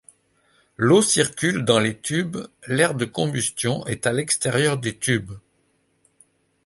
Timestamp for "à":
4.07-4.11